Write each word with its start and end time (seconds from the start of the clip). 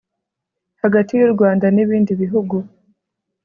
hagati 0.81 1.11
y'u 1.15 1.29
rwanda 1.33 1.65
n'ibindi 1.75 2.11
bihugu 2.21 2.55